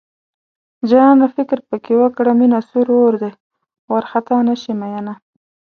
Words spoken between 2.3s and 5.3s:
مينه سور اور دی وارخطا نشې مينه